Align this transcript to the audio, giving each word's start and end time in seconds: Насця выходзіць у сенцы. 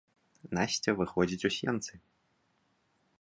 Насця 0.57 0.95
выходзіць 1.01 1.47
у 1.51 1.53
сенцы. 1.59 1.93